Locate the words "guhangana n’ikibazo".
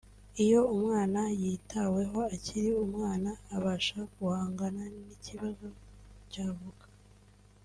4.17-5.67